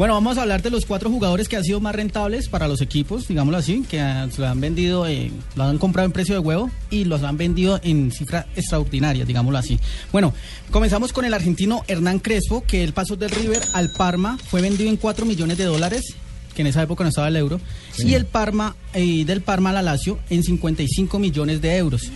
[0.00, 2.80] Bueno, vamos a hablar de los cuatro jugadores que han sido más rentables para los
[2.80, 3.98] equipos, digámoslo así, que
[4.30, 7.36] se lo han vendido, eh, lo han comprado en precio de huevo y los han
[7.36, 9.78] vendido en cifra extraordinaria, digámoslo así.
[10.10, 10.32] Bueno,
[10.70, 14.88] comenzamos con el argentino Hernán Crespo, que él pasó del River al Parma, fue vendido
[14.88, 16.14] en 4 millones de dólares
[16.54, 17.60] que en esa época no estaba el euro,
[17.98, 22.10] y el Parma, eh, del Parma a la Lazio en 55 millones de euros.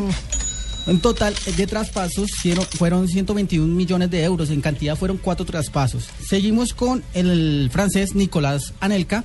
[0.87, 6.05] En total de traspasos fueron, fueron 121 millones de euros, en cantidad fueron cuatro traspasos.
[6.29, 9.25] Seguimos con el francés Nicolás Anelka,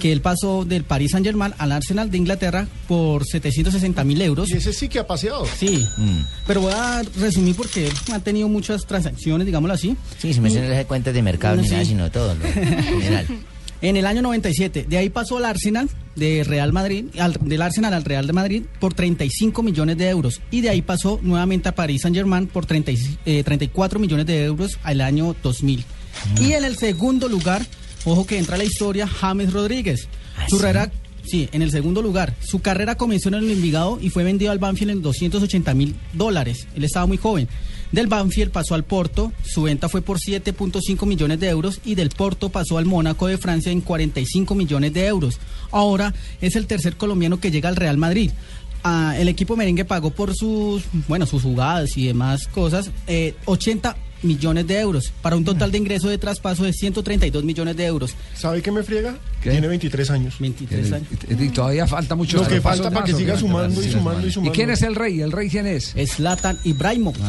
[0.00, 4.50] que él pasó del Paris Saint Germain al Arsenal de Inglaterra por 760 mil euros.
[4.50, 5.46] Y ese sí que ha paseado.
[5.58, 5.84] Sí,
[6.46, 9.96] pero voy a resumir porque ha tenido muchas transacciones, digámoslo así.
[10.18, 11.70] Sí, si me hacen las cuentas de mercado ni Sí.
[11.70, 13.26] nada, sino todo lo general.
[13.82, 17.92] En el año 97, de ahí pasó al Arsenal de Real Madrid, al- del Arsenal
[17.94, 21.74] al Real de Madrid por 35 millones de euros y de ahí pasó nuevamente a
[21.74, 25.84] París Saint Germain por 30 y- eh, 34 millones de euros al año 2000.
[26.40, 27.66] Y en el segundo lugar,
[28.04, 30.06] ojo que entra la historia, James Rodríguez.
[30.36, 30.62] ¿Ah, Su sí?
[31.24, 32.34] Sí, en el segundo lugar.
[32.40, 36.66] Su carrera comenzó en el Envigado y fue vendido al Banfield en 280 mil dólares.
[36.74, 37.48] Él estaba muy joven.
[37.92, 42.08] Del Banfield pasó al Porto, su venta fue por 7.5 millones de euros y del
[42.08, 45.38] Porto pasó al Mónaco de Francia en 45 millones de euros.
[45.70, 48.30] Ahora es el tercer colombiano que llega al Real Madrid.
[48.82, 53.94] Ah, el equipo merengue pagó por sus, bueno, sus jugadas y demás cosas eh, 80
[54.22, 58.14] millones de euros para un total de ingreso de traspaso de 132 millones de euros.
[58.34, 59.16] ¿Sabe qué me friega?
[59.42, 59.50] ¿Qué?
[59.50, 60.36] Tiene 23 años.
[60.38, 61.08] 23 años.
[61.28, 62.38] Y todavía falta mucho.
[62.38, 64.52] Lo que falta para que siga sumando y sumando y ¿Y sumando.
[64.52, 65.20] ¿Y quién es el rey?
[65.20, 65.94] ¿El rey quién es?
[66.16, 67.22] Zlatan Ibrahimovic.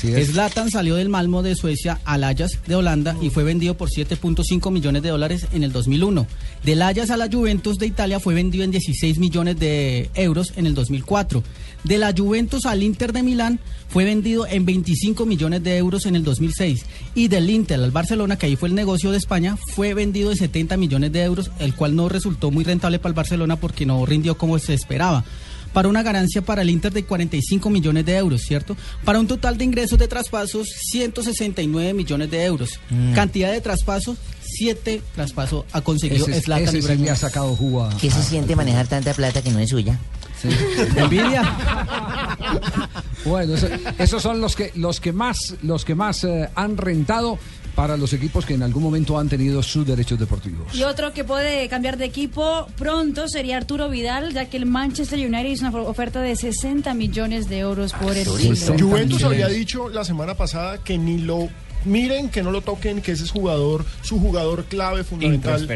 [0.00, 0.28] Sí, es.
[0.28, 4.70] Zlatan salió del Malmo de Suecia al Ajax de Holanda y fue vendido por 7.5
[4.70, 6.26] millones de dólares en el 2001.
[6.64, 10.66] Del Ajax a la Juventus de Italia fue vendido en 16 millones de euros en
[10.66, 11.42] el 2004.
[11.84, 16.16] De la Juventus al Inter de Milán fue vendido en 25 millones de euros en
[16.16, 16.86] el 2006.
[17.14, 20.38] Y del Inter al Barcelona, que ahí fue el negocio de España, fue vendido en
[20.38, 24.06] 70 millones de euros, el cual no resultó muy rentable para el Barcelona porque no
[24.06, 25.24] rindió como se esperaba
[25.72, 28.76] para una ganancia para el Inter de 45 millones de euros, ¿cierto?
[29.04, 32.80] Para un total de ingresos de traspasos, 169 millones de euros.
[33.14, 37.84] Cantidad de traspasos, 7 traspasos ha conseguido Ese, Zlatan ese sí le ha sacado jugo
[37.84, 39.98] a- ¿Qué se a- siente manejar tanta plata que no es suya?
[40.42, 40.48] Sí.
[40.96, 41.42] Envidia.
[43.24, 47.38] Bueno, eso- esos son los que los que más los que más eh, han rentado
[47.74, 50.74] para los equipos que en algún momento han tenido sus derechos deportivos.
[50.74, 55.18] Y otro que puede cambiar de equipo pronto sería Arturo Vidal, ya que el Manchester
[55.18, 58.78] United hizo una oferta de 60 millones de euros por el chileno.
[58.78, 61.48] Juventus había dicho la semana pasada que ni lo
[61.84, 65.66] miren, que no lo toquen, que ese es jugador, su jugador clave, fundamental.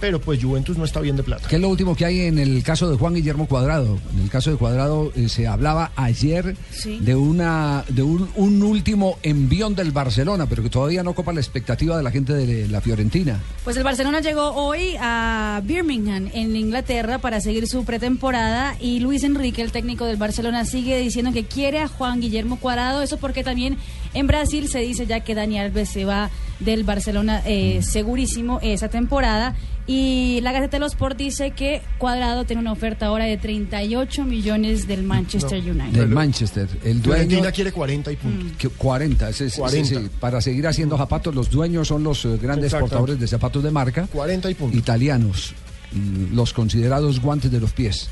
[0.00, 1.48] Pero pues Juventus no está bien de plata.
[1.48, 3.98] ¿Qué es lo último que hay en el caso de Juan Guillermo Cuadrado?
[4.14, 6.98] En el caso de Cuadrado eh, se hablaba ayer Sí.
[7.00, 11.40] de una de un, un último envión del Barcelona, pero que todavía no copa la
[11.40, 13.40] expectativa de la gente de la Fiorentina.
[13.64, 19.24] Pues el Barcelona llegó hoy a Birmingham, en Inglaterra, para seguir su pretemporada y Luis
[19.24, 23.02] Enrique, el técnico del Barcelona, sigue diciendo que quiere a Juan Guillermo Cuadrado.
[23.02, 23.76] Eso porque también
[24.12, 28.88] en Brasil se dice ya que Dani Alves se va del Barcelona eh, segurísimo esa
[28.88, 29.54] temporada.
[29.86, 34.24] Y la Gaceta de los Sport dice que Cuadrado tiene una oferta ahora de 38
[34.24, 35.92] millones del Manchester United.
[36.00, 36.66] Del Manchester.
[36.82, 38.54] El dueño Fiorentina quiere 40 y punto.
[38.58, 39.88] que 40, ese es- 40.
[39.88, 43.62] sí, sí, para seguir haciendo zapatos, los dueños son los eh, grandes portadores de zapatos
[43.62, 44.76] de marca 40 y punto.
[44.76, 45.52] italianos,
[45.92, 48.08] mm, los considerados guantes de los pies,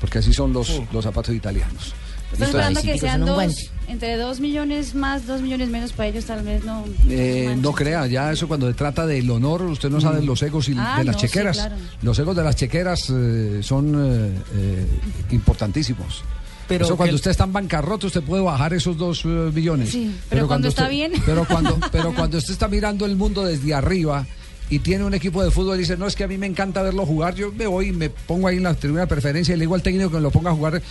[0.00, 1.94] porque así son los, los zapatos italianos.
[2.32, 6.42] Están esperando que sean dos, entre 2 millones más, 2 millones menos para ellos, tal
[6.44, 6.84] vez no.
[7.08, 10.68] Eh, no crea, ya eso cuando se trata del honor, usted no sabe los egos
[10.68, 11.56] y Ah, de las no, sí, chequeras.
[11.56, 11.76] claro.
[12.02, 14.86] Los egos de las chequeras eh, son eh, eh,
[15.30, 16.22] importantísimos.
[16.68, 19.88] Pero eso cuando usted está en bancarrota, usted puede bajar esos dos millones.
[19.90, 21.12] Sí, pero cuando está usted- bien.
[21.24, 24.26] Pero cuando, pero cuando usted está mirando el mundo desde arriba
[24.70, 26.82] y tiene un equipo de fútbol y dice, no, es que a mí me encanta
[26.82, 29.56] verlo jugar, yo me voy y me pongo ahí en la tribuna de preferencia y
[29.58, 30.82] le digo al técnico que me lo ponga a jugar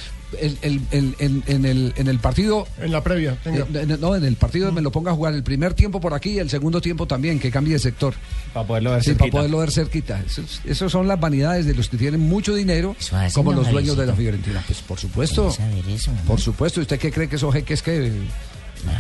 [0.41, 3.59] el- el- el- en, en el, en el partido En la previa, tenga.
[3.59, 6.13] eh, en- no, en el partido me lo ponga a jugar el primer tiempo por
[6.13, 8.13] aquí y el segundo tiempo también, que cambie de sector.
[8.53, 10.21] Para poderlo ver Sí, para poderlo ver cerquita.
[10.25, 12.95] Esos, esos son las vanidades de los que tienen mucho dinero,
[13.33, 14.13] como los dueños de la.
[14.15, 14.63] Fiorentina.
[14.65, 15.51] Pues por supuesto.
[15.51, 16.12] saber eso.
[16.25, 16.80] Por supuesto.
[16.80, 18.12] ¿Y ¿Usted qué cree que esos jeques que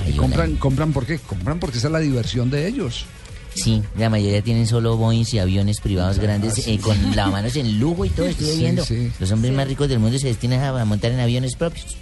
[0.05, 1.17] Ay, compran, compran por qué?
[1.19, 3.05] Compran porque esa es la diversión de ellos.
[3.63, 8.05] Sí, la mayoría tienen solo Boeings y aviones privados grandes eh, con lavamanos en lujo
[8.05, 8.27] y todo.
[8.27, 8.85] Estuve Sí, viendo.
[8.85, 9.11] sí.
[9.19, 11.97] Los hombres más ricos del mundo se destinan a montar en aviones propios.